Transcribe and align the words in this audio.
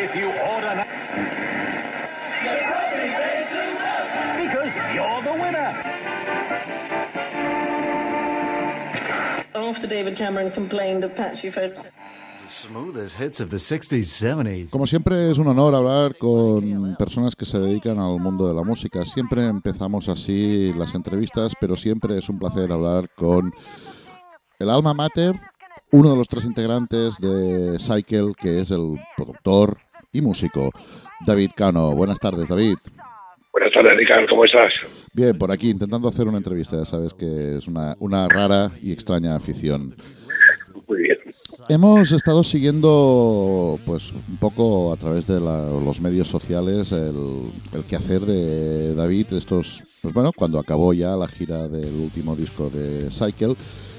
if 0.00 0.14
you 0.16 0.28
order 0.28 0.74
now. 0.74 0.86
Because 4.40 4.72
you're 4.94 5.22
the 5.22 5.32
winner. 5.42 5.70
After 9.54 9.86
David 9.86 10.16
Cameron 10.16 10.50
complained 10.52 11.04
of 11.04 11.14
patchy 11.14 11.50
photos. 11.50 11.84
Smoothest 12.46 13.20
hits 13.20 13.40
of 13.40 13.50
the 13.50 13.58
60s, 13.58 14.08
70s. 14.08 14.70
Como 14.70 14.86
siempre 14.86 15.30
es 15.30 15.38
un 15.38 15.46
honor 15.46 15.74
hablar 15.74 16.16
con 16.16 16.96
personas 16.96 17.36
que 17.36 17.44
se 17.44 17.58
dedican 17.58 17.98
al 17.98 18.18
mundo 18.18 18.48
de 18.48 18.54
la 18.54 18.64
música. 18.64 19.04
Siempre 19.04 19.46
empezamos 19.46 20.08
así 20.08 20.72
las 20.72 20.94
entrevistas, 20.94 21.52
pero 21.60 21.76
siempre 21.76 22.18
es 22.18 22.28
un 22.28 22.38
placer 22.38 22.72
hablar 22.72 23.08
con 23.14 23.52
el 24.58 24.70
alma 24.70 24.94
mater, 24.94 25.38
uno 25.92 26.10
de 26.10 26.16
los 26.16 26.26
tres 26.26 26.44
integrantes 26.44 27.18
de 27.18 27.78
Cycle, 27.78 28.32
que 28.34 28.60
es 28.60 28.70
el 28.72 28.98
productor 29.16 29.78
y 30.12 30.20
músico, 30.20 30.70
David 31.26 31.50
Cano. 31.56 31.92
Buenas 31.92 32.18
tardes, 32.18 32.48
David. 32.48 32.74
Buenas 33.52 33.72
tardes, 33.72 33.96
Ricardo, 33.96 34.26
¿cómo 34.28 34.44
estás? 34.44 34.72
Bien, 35.12 35.36
por 35.36 35.50
aquí 35.50 35.70
intentando 35.70 36.08
hacer 36.08 36.26
una 36.28 36.38
entrevista, 36.38 36.76
ya 36.76 36.84
sabes 36.84 37.14
que 37.14 37.56
es 37.56 37.66
una, 37.66 37.96
una 37.98 38.28
rara 38.28 38.72
y 38.82 38.92
extraña 38.92 39.34
afición. 39.36 39.94
Muy 40.88 41.02
bien. 41.02 41.16
Hemos 41.68 42.10
estado 42.12 42.42
siguiendo, 42.42 43.78
pues, 43.86 44.12
un 44.12 44.36
poco 44.38 44.92
a 44.92 44.96
través 44.96 45.26
de 45.26 45.40
la- 45.40 45.68
los 45.68 46.00
medios 46.00 46.28
sociales 46.28 46.90
el, 46.92 47.14
el 47.74 47.84
quehacer 47.84 48.20
de 48.22 48.94
David. 48.94 49.26
Estos, 49.32 49.82
pues 50.02 50.12
bueno, 50.14 50.32
cuando 50.34 50.58
acabó 50.58 50.92
ya 50.92 51.16
la 51.16 51.28
gira 51.28 51.68
del 51.68 51.94
último 51.94 52.34
disco 52.34 52.70
de 52.70 53.10
Cycle 53.10 53.54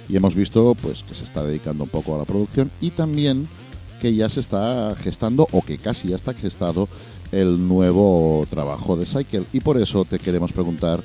y 0.10 0.18
hemos 0.18 0.36
visto, 0.36 0.76
pues, 0.82 1.04
que 1.04 1.14
se 1.14 1.24
está 1.24 1.44
dedicando 1.44 1.84
un 1.86 1.90
poco 1.90 2.16
a 2.16 2.20
la 2.20 2.26
producción 2.26 2.70
y 2.82 2.90
también 2.92 3.48
que 4.02 4.14
ya 4.16 4.28
se 4.30 4.40
está 4.40 4.96
gestando 5.02 5.48
o 5.52 5.62
que 5.62 5.78
casi 5.78 6.10
ya 6.10 6.16
está 6.16 6.34
gestado 6.34 6.88
el 7.32 7.68
nuevo 7.68 8.46
trabajo 8.50 8.98
de 8.98 9.06
Cycle 9.06 9.44
y 9.54 9.60
por 9.62 9.78
eso 9.78 10.04
te 10.06 10.18
queremos 10.20 10.52
preguntar 10.52 11.00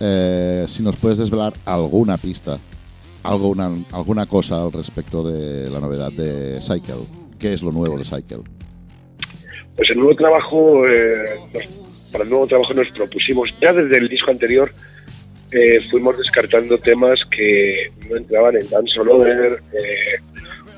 eh, 0.00 0.66
si 0.68 0.82
nos 0.82 0.96
puedes 0.96 1.18
desvelar 1.18 1.52
alguna 1.64 2.16
pista 2.18 2.58
algo, 3.22 3.48
una- 3.50 3.70
alguna 3.92 4.26
cosa 4.26 4.60
al 4.64 4.72
respecto 4.72 5.22
de 5.22 5.70
la 5.70 5.78
novedad 5.78 6.10
de 6.10 6.60
Cycle. 6.60 7.06
¿Qué 7.38 7.52
es 7.52 7.62
lo 7.62 7.70
nuevo 7.70 7.96
de 7.96 8.04
Cycle? 8.04 8.40
Pues 9.76 9.88
el 9.90 9.96
nuevo 9.98 10.16
trabajo, 10.16 10.86
eh, 10.88 11.38
para 12.10 12.24
el 12.24 12.30
nuevo 12.30 12.46
trabajo 12.48 12.72
nos 12.74 12.88
propusimos, 12.90 13.48
ya 13.60 13.72
desde 13.72 13.96
el 13.98 14.08
disco 14.08 14.30
anterior, 14.32 14.70
eh, 15.52 15.78
fuimos 15.90 16.18
descartando 16.18 16.76
temas 16.78 17.18
que 17.30 17.90
no 18.10 18.16
entraban 18.16 18.56
en 18.56 18.68
Dance 18.68 18.98
All 19.00 19.26
eh, 19.28 19.56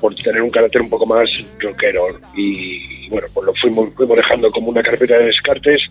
por 0.05 0.13
tener 0.13 0.43
un 0.43 0.51
carácter 0.51 0.83
un 0.83 0.89
poco 0.89 1.07
más 1.07 1.27
rockero. 1.59 2.19
Y 2.35 3.09
bueno, 3.09 3.25
pues 3.33 3.47
lo 3.47 3.53
fuimos, 3.55 3.91
fuimos 3.95 4.17
dejando 4.17 4.51
como 4.51 4.69
una 4.69 4.83
carpeta 4.83 5.17
de 5.17 5.25
descartes, 5.25 5.81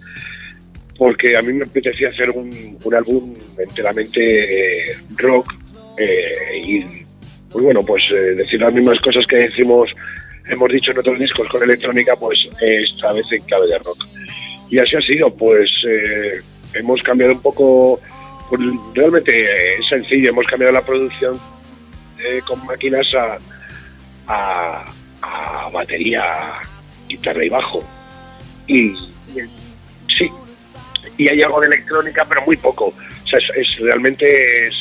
porque 0.96 1.36
a 1.36 1.42
mí 1.42 1.52
me 1.52 1.64
apetecía 1.64 2.10
hacer 2.10 2.30
un, 2.30 2.78
álbum 2.96 3.34
enteramente 3.58 4.20
eh, 4.20 4.96
rock 5.16 5.52
eh, 5.98 6.62
y 6.64 6.84
pues 7.50 7.64
bueno, 7.64 7.82
pues 7.84 8.04
eh, 8.12 8.36
decir 8.36 8.60
las 8.60 8.72
mismas 8.72 9.00
cosas 9.00 9.26
que 9.26 9.34
decimos, 9.34 9.92
hemos 10.46 10.68
dicho 10.70 10.92
en 10.92 10.98
otros 10.98 11.18
discos 11.18 11.48
con 11.48 11.64
electrónica, 11.64 12.14
pues 12.14 12.38
esta 12.60 13.12
vez 13.12 13.26
en 13.32 13.42
clave 13.42 13.66
de 13.66 13.78
rock. 13.78 14.06
Y 14.70 14.78
así 14.78 14.94
ha 14.94 15.00
sido, 15.00 15.28
pues 15.34 15.68
eh, 15.88 16.40
hemos 16.74 17.02
cambiado 17.02 17.32
un 17.32 17.42
poco, 17.42 18.00
pues, 18.48 18.60
realmente 18.94 19.74
es 19.74 19.88
sencillo, 19.88 20.30
hemos 20.30 20.44
cambiado 20.44 20.72
la 20.72 20.82
producción 20.82 21.36
eh, 22.24 22.40
con 22.46 22.64
máquinas 22.64 23.12
a, 23.14 23.38
a, 24.26 24.84
batería, 25.72 26.54
guitarra 27.08 27.44
y 27.44 27.48
bajo. 27.48 27.82
Y 28.66 28.94
sí, 30.16 30.30
y 31.18 31.28
hay 31.28 31.42
algo 31.42 31.60
de 31.60 31.66
electrónica, 31.66 32.24
pero 32.28 32.42
muy 32.42 32.56
poco. 32.56 32.86
O 32.86 33.26
sea, 33.28 33.38
es, 33.38 33.76
realmente 33.78 34.66
es, 34.66 34.74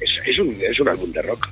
es, 0.00 0.28
es 0.28 0.38
un, 0.38 0.56
es 0.60 0.78
un 0.80 0.88
álbum 0.88 1.10
de 1.12 1.22
rock. 1.22 1.48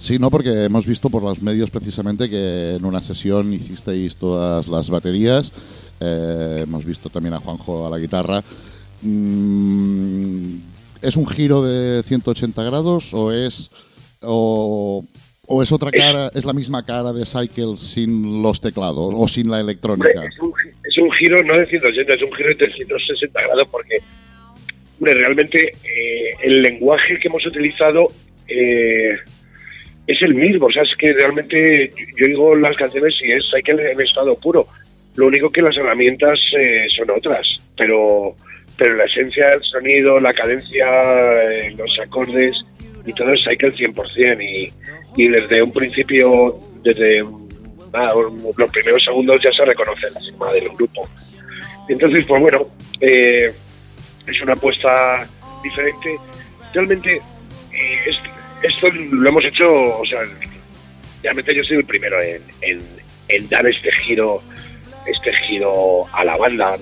Sí, 0.00 0.18
no, 0.18 0.30
porque 0.30 0.64
hemos 0.64 0.86
visto 0.86 1.10
por 1.10 1.22
los 1.22 1.42
medios 1.42 1.70
precisamente 1.70 2.30
que 2.30 2.76
en 2.76 2.84
una 2.84 3.02
sesión 3.02 3.52
hicisteis 3.52 4.16
todas 4.16 4.68
las 4.68 4.90
baterías. 4.90 5.52
eh, 6.00 6.60
hemos 6.62 6.84
visto 6.84 7.10
también 7.10 7.34
a 7.34 7.40
Juanjo 7.40 7.86
a 7.86 7.90
la 7.90 7.98
guitarra. 7.98 8.42
Mm, 9.02 10.56
¿Es 11.02 11.16
un 11.16 11.26
giro 11.26 11.62
de 11.62 12.02
180 12.04 12.62
grados 12.62 13.12
o 13.12 13.32
es 13.32 13.70
o 15.48 15.62
es 15.62 15.72
otra 15.72 15.90
cara, 15.90 16.30
es 16.34 16.44
la 16.44 16.52
misma 16.52 16.84
cara 16.84 17.12
de 17.12 17.24
Cycle 17.24 17.76
sin 17.78 18.42
los 18.42 18.60
teclados 18.60 19.14
o 19.16 19.26
sin 19.26 19.50
la 19.50 19.60
electrónica? 19.60 20.24
Es 20.24 20.38
un, 20.38 20.52
es 20.84 20.98
un 20.98 21.10
giro 21.12 21.42
no 21.42 21.56
de 21.58 21.66
180, 21.66 22.14
es 22.14 22.22
un 22.22 22.32
giro 22.32 22.48
de 22.50 22.54
360 22.56 23.42
grados 23.42 23.68
porque 23.70 23.98
hombre, 24.98 25.14
realmente 25.14 25.68
eh, 25.68 26.30
el 26.42 26.60
lenguaje 26.62 27.18
que 27.18 27.28
hemos 27.28 27.44
utilizado 27.46 28.08
eh, 28.46 29.16
es 30.06 30.22
el 30.22 30.34
mismo. 30.34 30.66
O 30.66 30.70
sea, 30.72 30.82
es 30.82 30.94
que 30.98 31.12
realmente 31.14 31.92
yo- 32.16 32.26
digo 32.26 32.54
las 32.56 32.76
canciones 32.76 33.14
y 33.22 33.32
es 33.32 33.44
que 33.64 33.72
en 33.72 34.00
estado 34.00 34.38
puro. 34.38 34.66
Lo 35.16 35.26
único 35.26 35.50
que 35.50 35.62
las 35.62 35.76
herramientas 35.76 36.38
eh, 36.58 36.86
son 36.96 37.10
otras, 37.10 37.46
pero 37.76 38.36
pero 38.76 38.94
la 38.94 39.04
esencia 39.06 39.48
del 39.50 39.62
sonido, 39.64 40.20
la 40.20 40.32
cadencia, 40.32 40.86
eh, 41.42 41.74
los 41.76 41.98
acordes 41.98 42.54
y 43.08 43.12
todo 43.14 43.32
es 43.32 43.42
Cycle 43.44 43.72
100%. 43.72 44.42
Y, 44.42 44.72
y 45.22 45.28
desde 45.28 45.62
un 45.62 45.72
principio, 45.72 46.58
desde 46.82 47.22
nada, 47.92 48.12
los 48.56 48.70
primeros 48.70 49.02
segundos 49.02 49.42
ya 49.42 49.50
se 49.52 49.64
reconoce 49.64 50.06
la 50.10 50.52
del 50.52 50.68
grupo. 50.70 51.08
Entonces, 51.88 52.24
pues 52.26 52.40
bueno, 52.40 52.68
eh, 53.00 53.52
es 54.26 54.40
una 54.42 54.52
apuesta 54.52 55.26
diferente. 55.62 56.16
Realmente, 56.74 57.14
eh, 57.72 57.98
es- 58.06 58.18
esto 58.62 58.88
lo 58.90 59.28
hemos 59.28 59.44
hecho, 59.44 59.72
o 59.98 60.04
sea, 60.04 60.20
realmente 61.22 61.54
yo 61.54 61.62
soy 61.62 61.78
el 61.78 61.84
primero 61.84 62.20
en, 62.20 62.42
en- 62.60 62.82
en 63.28 63.48
dar 63.48 63.66
este 63.66 63.90
giro, 63.92 64.42
este 65.06 65.32
giro 65.46 66.04
a 66.12 66.24
la 66.24 66.36
banda. 66.36 66.76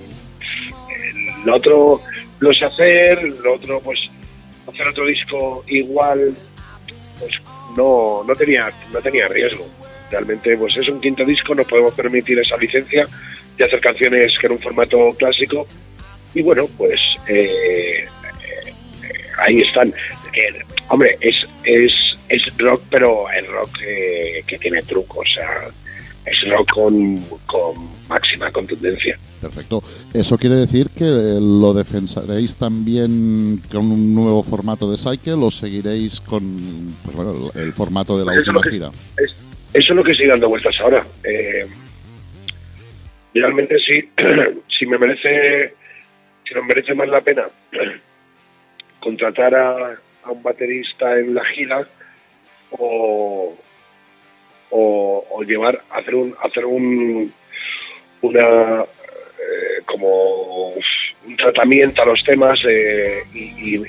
Lo 1.45 1.55
otro 1.55 2.01
lo 2.39 2.53
sé 2.53 2.65
hacer, 2.65 3.23
lo 3.23 3.53
otro 3.55 3.79
pues 3.81 3.99
hacer 4.67 4.87
otro 4.87 5.05
disco 5.05 5.63
igual, 5.67 6.35
pues 7.19 7.31
no, 7.75 8.23
no 8.25 8.35
tenía, 8.35 8.71
no 8.91 8.99
tenía 9.01 9.27
riesgo. 9.27 9.67
Realmente 10.11 10.55
pues 10.57 10.77
es 10.77 10.87
un 10.87 11.01
quinto 11.01 11.25
disco, 11.25 11.53
nos 11.53 11.67
podemos 11.67 11.93
permitir 11.93 12.39
esa 12.39 12.57
licencia 12.57 13.05
de 13.57 13.65
hacer 13.65 13.79
canciones 13.81 14.37
que 14.39 14.47
en 14.47 14.53
un 14.53 14.59
formato 14.59 15.13
clásico 15.17 15.67
y 16.33 16.41
bueno 16.41 16.65
pues 16.77 16.99
eh, 17.27 18.05
eh, 18.05 19.21
ahí 19.37 19.61
están. 19.61 19.93
Hombre, 20.89 21.17
es, 21.19 21.45
es, 21.63 21.91
es 22.29 22.57
rock 22.57 22.83
pero 22.89 23.29
es 23.29 23.45
rock 23.47 23.81
eh, 23.85 24.43
que 24.47 24.57
tiene 24.57 24.81
truco, 24.83 25.19
o 25.19 25.25
sea, 25.25 25.67
es 26.31 26.49
rock 26.49 26.69
con, 26.71 27.17
con 27.45 27.73
máxima 28.09 28.51
contundencia. 28.51 29.17
Perfecto. 29.41 29.83
¿Eso 30.13 30.37
quiere 30.37 30.55
decir 30.55 30.89
que 30.89 31.05
lo 31.05 31.73
defensaréis 31.73 32.55
también 32.55 33.61
con 33.71 33.91
un 33.91 34.15
nuevo 34.15 34.43
formato 34.43 34.89
de 34.91 34.97
Cycle 34.97 35.33
o 35.33 35.51
seguiréis 35.51 36.19
con 36.21 36.95
pues 37.03 37.15
bueno, 37.15 37.51
el, 37.55 37.61
el 37.61 37.73
formato 37.73 38.17
de 38.17 38.25
la 38.25 38.31
Pues 38.33 38.39
última 38.47 38.61
que- 38.61 38.69
gira? 38.71 38.89
es- 39.17 39.35
eso 39.73 39.93
es 39.93 39.95
lo 39.97 40.03
que 40.03 40.11
estoy 40.13 40.27
dando 40.27 40.49
vueltas 40.49 40.75
ahora. 40.79 41.05
Eh, 41.23 41.67
realmente 43.33 43.75
sí, 43.85 44.09
si 44.79 44.85
me 44.87 44.97
merece, 44.97 45.73
si 46.47 46.53
nos 46.55 46.65
merece 46.65 46.93
más 46.95 47.07
la 47.09 47.21
pena 47.21 47.43
contratar 48.99 49.53
a, 49.55 49.99
a 50.23 50.31
un 50.31 50.41
baterista 50.41 51.19
en 51.19 51.35
la 51.35 51.45
gira 51.45 51.87
o, 52.71 53.55
o, 54.69 55.25
o 55.29 55.43
llevar, 55.43 55.81
hacer 55.91 56.15
un, 56.15 56.35
hacer 56.43 56.65
un, 56.65 57.33
una 58.21 58.81
eh, 58.81 59.81
como 59.85 60.73
un 61.25 61.37
tratamiento 61.37 62.01
a 62.01 62.05
los 62.05 62.23
temas 62.23 62.59
eh, 62.67 63.21
y, 63.33 63.75
y- 63.77 63.83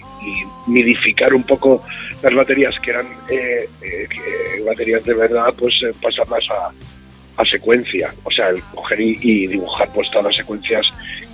nidificar 0.66 1.32
un 1.32 1.44
poco 1.44 1.82
las 2.22 2.34
baterías 2.34 2.78
que 2.80 2.90
eran 2.90 3.06
eh, 3.30 3.66
eh, 3.80 4.06
que- 4.10 4.62
baterías 4.64 5.02
de 5.04 5.14
verdad, 5.14 5.54
pues 5.58 5.80
eh, 5.82 5.92
pasarlas 6.02 6.44
a, 6.50 6.70
a 7.38 7.44
secuencia, 7.44 8.12
o 8.25 8.31
sea, 8.31 8.49
el 8.50 8.62
coger 8.75 9.00
y, 9.00 9.17
y 9.23 9.46
dibujar 9.46 9.88
pues 9.94 10.11
todas 10.11 10.26
las 10.26 10.37
secuencias 10.37 10.85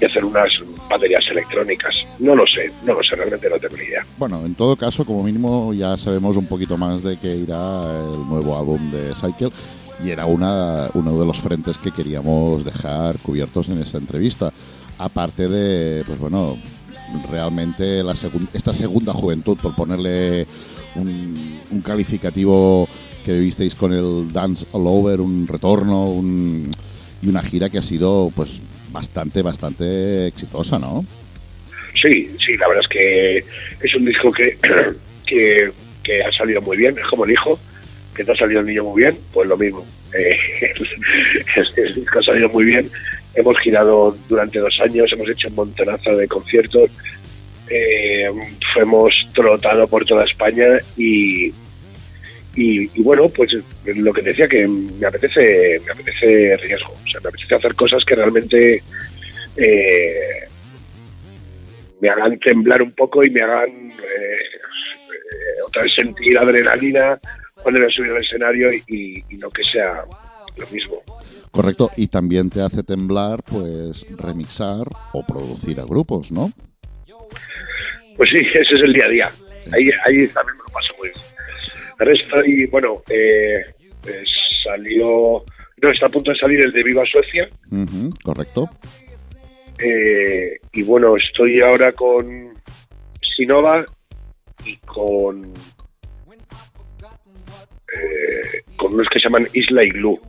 y 0.00 0.04
hacer 0.04 0.24
unas 0.24 0.50
baterías 0.88 1.26
electrónicas. 1.30 1.94
No 2.18 2.34
lo 2.36 2.46
sé, 2.46 2.70
no 2.84 2.92
lo 2.94 3.02
sé, 3.02 3.16
realmente 3.16 3.48
no 3.50 3.58
tengo 3.58 3.76
ni 3.76 3.84
idea. 3.84 4.04
Bueno, 4.18 4.44
en 4.44 4.54
todo 4.54 4.76
caso, 4.76 5.04
como 5.04 5.22
mínimo 5.22 5.72
ya 5.72 5.96
sabemos 5.96 6.36
un 6.36 6.46
poquito 6.46 6.76
más 6.76 7.02
de 7.02 7.16
que 7.18 7.34
irá 7.34 7.84
el 8.00 8.28
nuevo 8.28 8.56
álbum 8.58 8.90
de 8.90 9.14
Cycle 9.14 9.50
y 10.04 10.10
era 10.10 10.26
una, 10.26 10.88
uno 10.94 11.18
de 11.18 11.26
los 11.26 11.38
frentes 11.38 11.78
que 11.78 11.90
queríamos 11.90 12.64
dejar 12.64 13.16
cubiertos 13.18 13.68
en 13.70 13.80
esta 13.80 13.96
entrevista. 13.98 14.52
Aparte 14.98 15.48
de, 15.48 16.04
pues 16.04 16.18
bueno, 16.18 16.58
realmente 17.30 18.02
la 18.02 18.12
segun- 18.14 18.48
esta 18.52 18.72
segunda 18.74 19.12
juventud, 19.12 19.56
por 19.56 19.74
ponerle 19.74 20.46
un, 20.96 21.60
un 21.70 21.80
calificativo 21.80 22.88
que 23.24 23.32
visteis 23.32 23.74
con 23.74 23.92
el 23.92 24.32
Dance 24.32 24.66
All 24.72 24.86
Over, 24.86 25.20
un 25.20 25.46
retorno, 25.46 26.10
un 26.10 26.74
y 27.22 27.28
una 27.28 27.42
gira 27.42 27.70
que 27.70 27.78
ha 27.78 27.82
sido 27.82 28.30
pues 28.36 28.60
bastante, 28.90 29.42
bastante 29.42 30.26
exitosa, 30.26 30.78
¿no? 30.78 31.04
Sí, 32.00 32.30
sí, 32.44 32.56
la 32.56 32.68
verdad 32.68 32.82
es 32.82 32.88
que 32.88 33.44
es 33.82 33.94
un 33.94 34.04
disco 34.04 34.30
que, 34.30 34.58
que, 35.26 35.72
que 36.02 36.22
ha 36.22 36.32
salido 36.32 36.60
muy 36.60 36.76
bien, 36.76 36.94
es 36.98 37.06
como 37.06 37.24
el 37.24 37.32
hijo, 37.32 37.58
que 38.14 38.24
te 38.24 38.32
ha 38.32 38.36
salido 38.36 38.60
el 38.60 38.66
niño 38.66 38.84
muy 38.84 39.02
bien, 39.02 39.18
pues 39.32 39.48
lo 39.48 39.56
mismo. 39.56 39.84
Eh, 40.16 40.38
el, 41.56 41.84
el 41.86 41.94
disco 41.96 42.20
ha 42.20 42.22
salido 42.22 42.48
muy 42.48 42.66
bien, 42.66 42.88
hemos 43.34 43.58
girado 43.58 44.16
durante 44.28 44.60
dos 44.60 44.78
años, 44.80 45.12
hemos 45.12 45.28
hecho 45.28 45.48
un 45.48 45.56
montonazo 45.56 46.16
de 46.16 46.28
conciertos, 46.28 46.88
eh, 47.68 48.30
hemos 48.76 49.12
trotado 49.34 49.88
por 49.88 50.04
toda 50.04 50.24
España 50.24 50.66
y, 50.96 51.52
y, 52.56 52.90
y, 52.98 53.02
bueno, 53.02 53.28
pues 53.28 53.50
lo 53.84 54.12
que 54.12 54.22
decía 54.22 54.48
que 54.48 54.66
me 54.66 55.06
apetece, 55.06 55.80
me 55.84 55.92
apetece 55.92 56.56
riesgo, 56.58 56.92
o 56.92 57.08
sea, 57.08 57.20
me 57.20 57.28
apetece 57.28 57.54
hacer 57.54 57.74
cosas 57.74 58.04
que 58.04 58.14
realmente 58.14 58.82
eh, 59.56 60.48
me 62.00 62.08
hagan 62.08 62.38
temblar 62.38 62.82
un 62.82 62.92
poco 62.92 63.24
y 63.24 63.30
me 63.30 63.42
hagan 63.42 63.90
eh, 63.90 65.62
otra 65.66 65.82
vez 65.82 65.94
sentir 65.94 66.38
adrenalina 66.38 67.18
cuando 67.62 67.80
me 67.80 67.90
subir 67.90 68.10
al 68.10 68.22
escenario 68.22 68.72
y, 68.72 69.24
y 69.28 69.36
no 69.36 69.50
que 69.50 69.64
sea 69.64 70.04
lo 70.56 70.66
mismo. 70.68 71.02
Correcto, 71.50 71.90
y 71.96 72.08
también 72.08 72.50
te 72.50 72.60
hace 72.62 72.82
temblar, 72.82 73.42
pues, 73.44 74.04
remixar 74.16 74.86
o 75.12 75.24
producir 75.24 75.78
a 75.78 75.84
grupos, 75.84 76.32
¿no? 76.32 76.50
Pues 78.16 78.30
sí, 78.30 78.38
ese 78.38 78.74
es 78.74 78.82
el 78.82 78.92
día 78.92 79.06
a 79.06 79.08
día. 79.08 79.30
Ahí, 79.72 79.90
ahí 80.04 80.26
también 80.28 80.56
me 80.56 80.64
lo 80.64 80.72
paso 80.72 80.94
muy 80.98 81.08
bien. 81.08 81.20
Estoy, 81.98 82.66
bueno, 82.66 83.02
eh, 83.08 83.64
eh, 84.06 84.22
salió, 84.64 85.44
no, 85.82 85.90
está 85.90 86.06
a 86.06 86.10
punto 86.10 86.30
de 86.30 86.38
salir 86.38 86.60
el 86.60 86.72
de 86.72 86.82
Viva 86.82 87.04
Suecia. 87.04 87.48
Uh 87.70 87.84
-huh, 87.84 88.22
correcto. 88.22 88.68
Eh, 89.78 90.58
y 90.72 90.82
bueno, 90.82 91.16
estoy 91.16 91.60
ahora 91.60 91.92
con 91.92 92.54
Sinova 93.36 93.84
y 94.64 94.76
con 94.78 95.52
eh, 97.92 98.62
con 98.76 98.94
unos 98.94 99.08
que 99.08 99.18
se 99.18 99.24
llaman 99.24 99.46
Isla 99.52 99.84
Iglú 99.84 100.20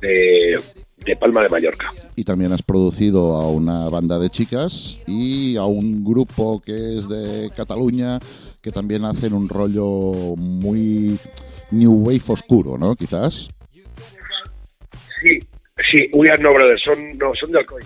de, 0.00 0.58
de, 1.06 1.16
Palma 1.16 1.42
de 1.42 1.48
Mallorca. 1.48 1.92
Y 2.14 2.24
también 2.24 2.52
has 2.52 2.62
producido 2.62 3.36
a 3.36 3.50
una 3.50 3.88
banda 3.88 4.18
de 4.18 4.28
chicas 4.30 4.98
y 5.06 5.56
a 5.56 5.64
un 5.64 6.04
grupo 6.04 6.60
que 6.64 6.98
es 6.98 7.08
de 7.08 7.50
Cataluña 7.56 8.18
que 8.60 8.72
también 8.72 9.04
hacen 9.04 9.32
un 9.32 9.48
rollo 9.48 10.34
muy 10.36 11.18
new 11.70 11.92
wave 11.92 12.22
oscuro, 12.26 12.76
¿no? 12.76 12.96
Quizás. 12.96 13.48
Sí, 15.22 15.38
sí, 15.88 16.10
We 16.12 16.28
Are 16.28 16.42
No 16.42 16.52
Brothers, 16.52 16.82
son, 16.82 17.16
no, 17.16 17.32
son 17.34 17.52
de 17.52 17.60
Alcoy. 17.60 17.82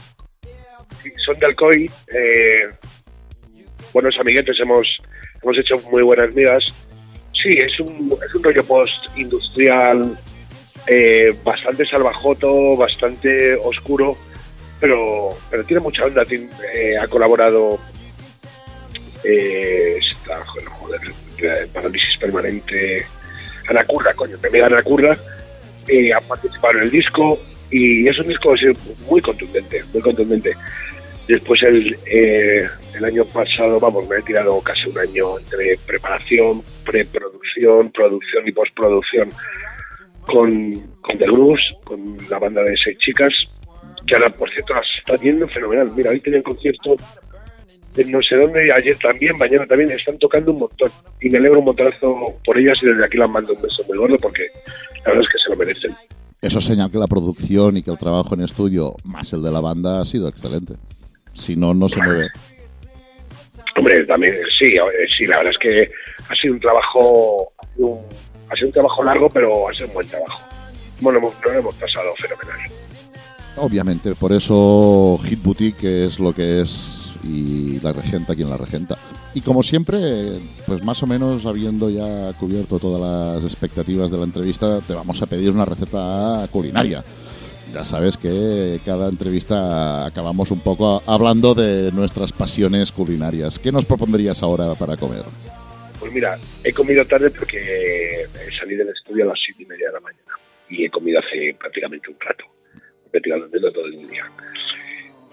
Sí, 1.02 1.12
son 1.24 1.38
de 1.38 1.46
Alcoy. 1.46 1.90
Eh, 2.14 2.70
buenos 3.92 4.16
amiguetes, 4.18 4.56
hemos, 4.58 4.98
hemos 5.42 5.58
hecho 5.58 5.78
muy 5.90 6.02
buenas 6.02 6.34
migas. 6.34 6.64
Sí, 7.42 7.50
es 7.58 7.78
un, 7.80 8.16
es 8.24 8.34
un 8.34 8.42
rollo 8.42 8.64
post-industrial 8.64 10.16
eh, 10.86 11.34
bastante 11.44 11.84
salvajoto, 11.84 12.76
bastante 12.76 13.54
oscuro, 13.56 14.16
pero, 14.80 15.30
pero 15.50 15.64
tiene 15.64 15.82
mucha 15.82 16.04
onda. 16.04 16.22
Eh, 16.30 16.96
ha 16.98 17.06
colaborado 17.08 17.78
eh, 19.24 19.98
está, 19.98 20.44
joder, 20.44 21.00
parálisis 21.72 22.16
permanente. 22.18 23.04
Ana 23.68 23.84
Curra, 23.84 24.14
coño, 24.14 24.36
amiga 24.46 24.66
Ana 24.66 24.82
Curra, 24.82 25.16
eh, 25.86 26.12
ha 26.12 26.20
participado 26.20 26.78
en 26.78 26.84
el 26.84 26.90
disco 26.90 27.38
y 27.70 28.08
es 28.08 28.18
un 28.18 28.28
disco 28.28 28.54
muy 29.08 29.20
contundente, 29.20 29.84
muy 29.92 30.02
contundente. 30.02 30.52
Después 31.28 31.62
el, 31.62 31.96
eh, 32.06 32.66
el 32.94 33.04
año 33.04 33.24
pasado, 33.26 33.78
vamos, 33.78 34.08
me 34.08 34.16
he 34.16 34.22
tirado 34.22 34.60
casi 34.60 34.88
un 34.88 34.98
año 34.98 35.38
entre 35.38 35.78
preparación, 35.86 36.64
preproducción, 36.84 37.92
producción 37.92 38.48
y 38.48 38.52
postproducción 38.52 39.30
con, 40.30 40.72
con 41.00 41.18
The 41.18 41.26
Grooves, 41.26 41.62
con 41.84 42.16
la 42.28 42.38
banda 42.38 42.62
de 42.62 42.76
seis 42.76 42.96
chicas, 42.98 43.32
que 44.06 44.14
ahora, 44.14 44.30
por 44.30 44.50
cierto, 44.50 44.74
las 44.74 44.86
está 44.98 45.16
yendo 45.16 45.48
fenomenal. 45.48 45.90
Mira, 45.94 46.10
hoy 46.10 46.20
tenían 46.20 46.42
concierto 46.42 46.96
en 47.96 48.10
no 48.10 48.22
sé 48.22 48.36
dónde, 48.36 48.72
ayer 48.72 48.96
también, 48.98 49.36
mañana 49.36 49.66
también, 49.66 49.90
están 49.90 50.18
tocando 50.18 50.52
un 50.52 50.58
montón. 50.58 50.90
Y 51.20 51.28
me 51.28 51.38
alegro 51.38 51.58
un 51.58 51.64
montonazo 51.64 52.38
por 52.44 52.58
ellas 52.58 52.78
y 52.82 52.86
desde 52.86 53.04
aquí 53.04 53.18
las 53.18 53.28
mando 53.28 53.52
un 53.52 53.62
beso 53.62 53.82
muy 53.88 53.98
gordo 53.98 54.16
porque 54.18 54.46
la 55.04 55.12
verdad 55.12 55.22
es 55.22 55.28
que 55.28 55.38
se 55.38 55.50
lo 55.50 55.56
merecen. 55.56 55.94
Eso 56.40 56.60
señala 56.60 56.90
que 56.90 56.98
la 56.98 57.06
producción 57.06 57.76
y 57.76 57.82
que 57.82 57.90
el 57.90 57.98
trabajo 57.98 58.34
en 58.34 58.42
estudio, 58.42 58.94
más 59.04 59.32
el 59.32 59.42
de 59.42 59.50
la 59.50 59.60
banda, 59.60 60.00
ha 60.00 60.04
sido 60.04 60.28
excelente. 60.28 60.74
Si 61.34 61.56
no, 61.56 61.74
no 61.74 61.88
se 61.88 62.00
mueve. 62.00 62.28
Hombre, 63.76 64.04
también 64.04 64.34
sí, 64.58 64.74
sí, 65.16 65.26
la 65.26 65.38
verdad 65.38 65.52
es 65.52 65.58
que 65.58 65.90
ha 66.28 66.34
sido 66.34 66.54
un 66.54 66.60
trabajo, 66.60 67.52
ha 67.58 67.74
sido 67.74 67.88
un, 67.88 68.04
ha 68.50 68.56
sido 68.56 68.68
un 68.68 68.72
trabajo 68.72 69.02
largo, 69.04 69.30
pero 69.30 69.68
ha 69.68 69.72
sido 69.72 69.86
un 69.88 69.94
buen 69.94 70.08
trabajo. 70.08 70.40
Bueno, 71.00 71.20
no 71.20 71.52
lo 71.52 71.58
hemos 71.58 71.74
pasado 71.76 72.12
fenomenal. 72.14 72.58
Obviamente, 73.56 74.14
por 74.14 74.32
eso 74.32 75.18
Hit 75.24 75.42
Boutique 75.42 76.06
es 76.06 76.18
lo 76.18 76.34
que 76.34 76.60
es 76.60 76.96
y 77.22 77.78
la 77.80 77.92
regenta 77.92 78.34
quien 78.34 78.50
la 78.50 78.56
regenta. 78.56 78.96
Y 79.34 79.40
como 79.42 79.62
siempre, 79.62 80.38
pues 80.66 80.82
más 80.82 81.02
o 81.02 81.06
menos 81.06 81.46
habiendo 81.46 81.90
ya 81.90 82.32
cubierto 82.34 82.78
todas 82.78 83.00
las 83.00 83.44
expectativas 83.44 84.10
de 84.10 84.18
la 84.18 84.24
entrevista, 84.24 84.80
te 84.80 84.94
vamos 84.94 85.20
a 85.22 85.26
pedir 85.26 85.50
una 85.50 85.64
receta 85.64 86.46
culinaria. 86.50 87.04
Ya 87.72 87.84
sabes 87.84 88.16
que 88.16 88.80
cada 88.84 89.08
entrevista 89.08 90.06
acabamos 90.06 90.50
un 90.50 90.60
poco 90.60 91.02
hablando 91.06 91.54
de 91.54 91.92
nuestras 91.92 92.32
pasiones 92.32 92.90
culinarias. 92.90 93.58
¿Qué 93.58 93.70
nos 93.70 93.84
propondrías 93.84 94.42
ahora 94.42 94.74
para 94.74 94.96
comer? 94.96 95.22
Pues 96.10 96.22
mira, 96.24 96.36
he 96.64 96.72
comido 96.72 97.04
tarde 97.04 97.30
porque 97.30 98.26
salí 98.58 98.74
del 98.74 98.88
estudio 98.88 99.22
a 99.22 99.28
las 99.28 99.38
siete 99.40 99.62
y 99.62 99.66
media 99.66 99.86
de 99.86 99.92
la 99.92 100.00
mañana 100.00 100.32
y 100.68 100.84
he 100.84 100.90
comido 100.90 101.20
hace 101.20 101.54
prácticamente 101.56 102.10
un 102.10 102.16
rato, 102.18 102.44
prácticamente 103.12 103.60
todo 103.60 103.86
el 103.86 104.08
día. 104.08 104.28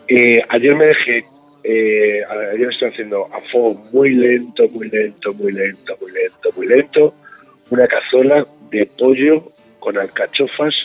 Eh, 0.07 0.39
ayer 0.47 0.75
me 0.75 0.85
dejé 0.85 1.25
eh, 1.63 2.21
ayer 2.53 2.69
estoy 2.69 2.89
haciendo 2.89 3.25
a 3.25 3.41
fuego 3.51 3.73
muy 3.91 4.11
lento, 4.11 4.69
muy 4.69 4.87
lento, 4.87 5.33
muy 5.33 5.51
lento, 5.51 5.97
muy 5.99 6.11
lento, 6.11 6.51
muy 6.55 6.67
lento, 6.67 7.15
una 7.71 7.87
cazuela 7.87 8.45
de 8.69 8.85
pollo 8.99 9.45
con 9.79 9.97
alcachofas, 9.97 10.75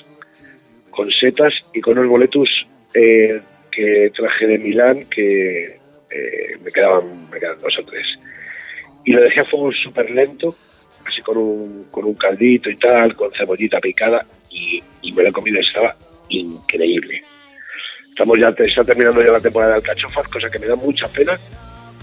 con 0.89 1.11
setas 1.11 1.53
y 1.75 1.83
con 1.83 1.99
unos 1.99 2.09
boletus 2.09 2.67
eh, 2.95 3.43
que 3.71 4.11
traje 4.17 4.47
de 4.47 4.57
Milán 4.57 5.05
que 5.11 5.65
eh, 6.11 6.57
me 6.65 6.73
quedaban 6.73 7.29
me 7.31 7.39
quedan 7.39 7.61
dos 7.61 7.79
o 7.79 7.85
tres. 7.85 8.07
Y 9.05 9.13
lo 9.13 9.23
dejé 9.23 9.41
a 9.41 9.45
fuego 9.45 9.71
súper 9.73 10.11
lento, 10.11 10.55
así 11.07 11.23
con 11.23 11.37
un, 11.37 11.87
con 11.91 12.05
un 12.05 12.15
caldito 12.15 12.71
y 12.71 12.77
tal, 12.77 13.17
con 13.17 13.33
cebollita 13.33 13.81
picada 13.81 14.25
y, 14.51 14.83
y 15.03 15.13
me 15.13 15.23
lo 15.23 15.29
he 15.31 15.33
comido 15.33 15.59
y 15.59 15.65
estaba 15.65 15.95
increíble. 16.29 17.23
Estamos 18.11 18.39
ya, 18.39 18.49
está 18.49 18.85
terminando 18.85 19.23
ya 19.23 19.33
la 19.33 19.41
temporada 19.41 19.73
de 19.73 19.77
alcachofas, 19.79 20.29
cosa 20.29 20.51
que 20.51 20.59
me 20.59 20.67
da 20.67 20.77
mucha 20.77 21.09
pena, 21.09 21.39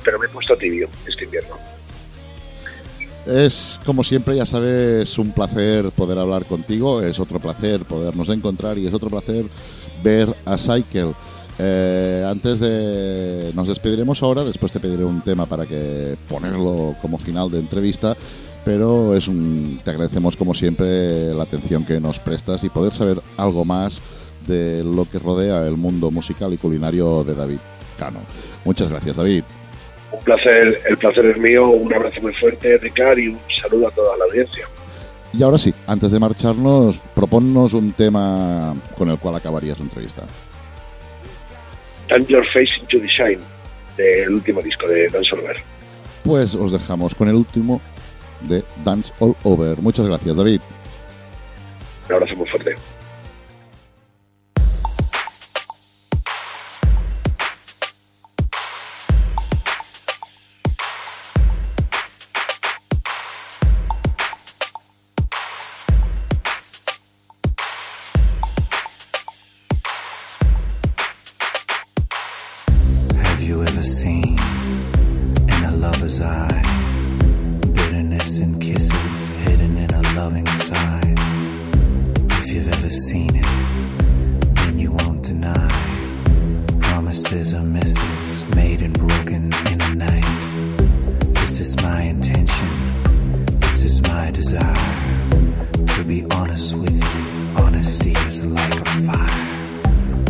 pero 0.04 0.20
me 0.20 0.26
he 0.26 0.30
puesto 0.30 0.56
tibio 0.58 0.90
este 1.08 1.26
invierno. 1.26 1.56
Es, 3.28 3.80
como 3.86 4.04
siempre, 4.04 4.36
ya 4.36 4.46
sabes, 4.46 5.18
un 5.20 5.32
placer 5.32 5.92
poder 5.96 6.18
hablar 6.18 6.46
contigo, 6.46 7.04
es 7.04 7.20
otro 7.20 7.40
placer 7.40 7.82
podernos 7.82 8.28
encontrar 8.30 8.78
y 8.80 8.88
es 8.88 8.94
otro 8.94 9.10
placer 9.10 9.46
ver 10.02 10.30
a 10.46 10.58
Cycle. 10.58 11.14
Eh, 11.60 12.26
antes 12.26 12.62
de... 12.62 13.52
Nos 13.54 13.68
despediremos 13.68 14.24
ahora, 14.24 14.44
después 14.46 14.72
te 14.72 14.80
pediré 14.80 15.04
un 15.04 15.22
tema 15.22 15.46
para 15.46 15.66
que 15.66 16.16
ponerlo 16.28 16.96
como 17.02 17.18
final 17.18 17.52
de 17.52 17.60
entrevista, 17.60 18.16
pero 18.64 19.16
es 19.16 19.28
un, 19.28 19.80
te 19.84 19.92
agradecemos 19.92 20.38
como 20.38 20.54
siempre 20.54 21.34
la 21.34 21.44
atención 21.44 21.86
que 21.86 22.00
nos 22.00 22.20
prestas 22.20 22.64
y 22.64 22.70
poder 22.70 22.94
saber 22.94 23.18
algo 23.38 23.66
más 23.66 24.00
de 24.48 24.84
lo 24.84 25.06
que 25.10 25.20
rodea 25.20 25.68
el 25.68 25.76
mundo 25.76 26.12
musical 26.12 26.54
y 26.54 26.58
culinario 26.58 27.24
de 27.26 27.36
David 27.36 27.60
Cano. 27.98 28.20
Muchas 28.64 28.90
gracias, 28.90 29.18
David. 29.18 29.44
Un 30.12 30.24
placer, 30.24 30.80
el 30.90 30.98
placer 30.98 31.26
es 31.26 31.38
mío, 31.38 31.70
un 31.70 31.94
abrazo 31.94 32.22
muy 32.22 32.34
fuerte, 32.34 32.78
Ricard, 32.78 33.20
y 33.20 33.28
un 33.28 33.40
saludo 33.62 33.90
a 33.90 33.92
toda 33.92 34.18
la 34.18 34.26
audiencia. 34.26 34.66
Y 35.34 35.44
ahora 35.44 35.60
sí, 35.60 35.74
antes 35.86 36.12
de 36.12 36.20
marcharnos, 36.20 37.00
proponnos 37.14 37.74
un 37.74 37.92
tema 37.92 38.74
con 38.98 39.10
el 39.10 39.20
cual 39.20 39.36
acabarías 39.36 39.78
la 39.78 39.86
entrevista. 39.86 40.24
Turn 42.10 42.26
Your 42.26 42.46
Face 42.46 42.72
into 42.82 43.00
the 43.00 43.08
Shine, 43.08 43.40
del 43.96 44.34
último 44.34 44.62
disco 44.64 44.88
de 44.88 45.08
Dance 45.10 45.30
All 45.32 45.42
Over. 45.42 45.58
Pues 46.24 46.56
os 46.56 46.72
dejamos 46.72 47.14
con 47.14 47.30
el 47.30 47.36
último 47.36 47.80
de 48.42 48.64
Dance 48.84 49.14
All 49.20 49.36
Over. 49.44 49.78
Muchas 49.78 50.08
gracias, 50.08 50.36
David. 50.36 50.60
Un 52.08 52.16
abrazo 52.16 52.36
muy 52.36 52.48
fuerte. 52.48 52.76
Promises 87.30 87.54
are 87.54 87.64
misses 87.64 88.56
made 88.56 88.82
and 88.82 88.98
broken 88.98 89.54
in 89.68 89.80
a 89.82 89.94
night. 89.94 91.22
This 91.36 91.60
is 91.60 91.76
my 91.78 92.02
intention, 92.02 93.04
this 93.60 93.84
is 93.84 94.02
my 94.02 94.32
desire. 94.32 95.30
To 95.96 96.04
be 96.04 96.26
honest 96.32 96.76
with 96.76 97.00
you, 97.00 97.64
honesty 97.64 98.14
is 98.14 98.44
like 98.48 98.82
a 98.82 98.86
fire. 99.06 99.82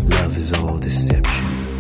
Love 0.08 0.38
is 0.38 0.52
all 0.52 0.78
deception, 0.78 1.80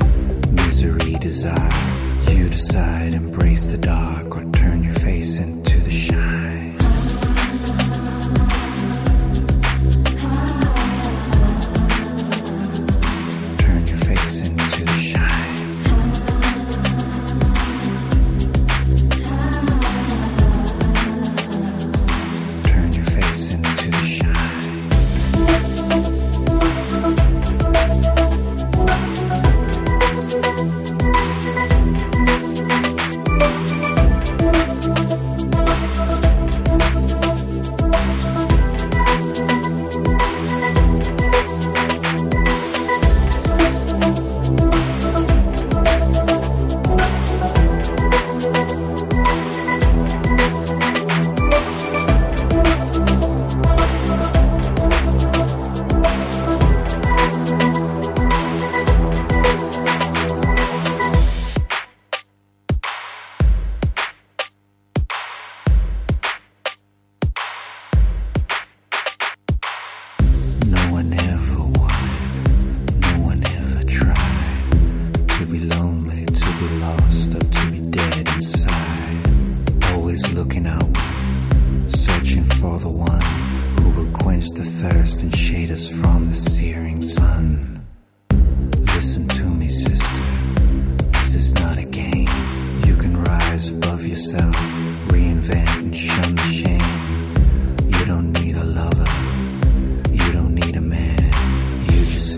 misery, 0.53 1.15
desire. 1.15 2.23
You 2.31 2.47
decide, 2.47 3.13
embrace 3.13 3.71
the 3.71 3.77
dark 3.77 4.37
or 4.37 4.49
turn 4.51 4.85
your 4.85 4.93
face 4.93 5.37
into 5.37 5.81
the 5.81 5.91
shine. 5.91 6.58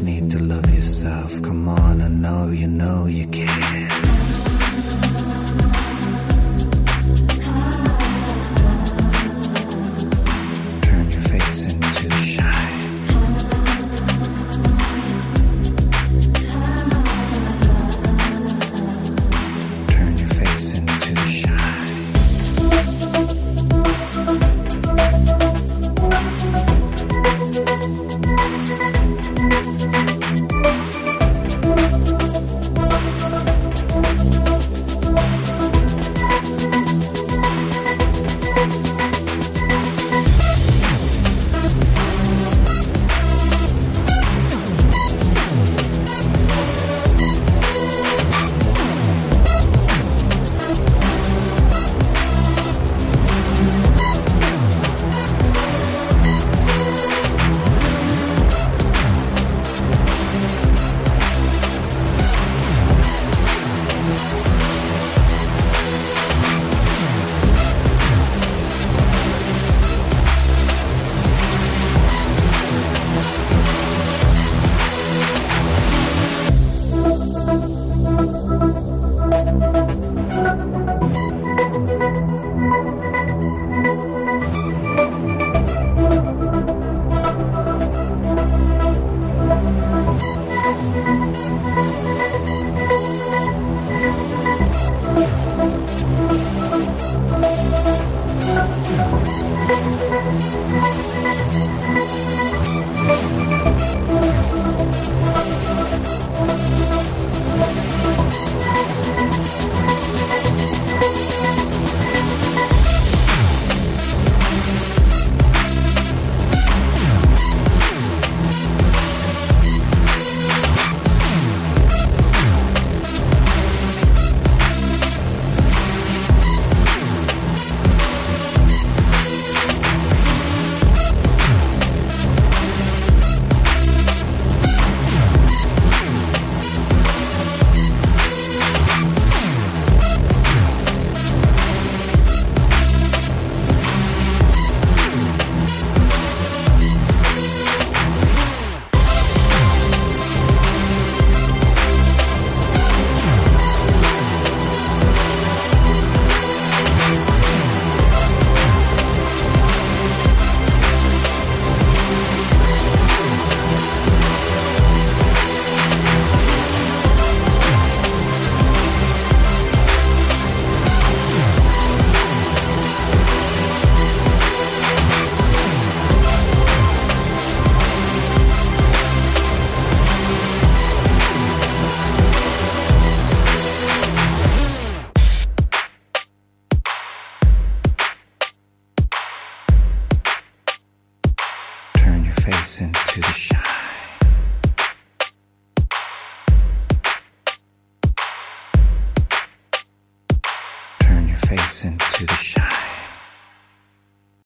just 0.01 0.05
need 0.05 0.29
to 0.31 0.41
love 0.41 0.73
yourself. 0.73 1.41
Come 1.43 1.67
on, 1.67 2.01
I 2.01 2.07
know 2.07 2.49
you 2.49 2.67
know 2.67 3.05
you 3.05 3.27
can. 3.27 4.00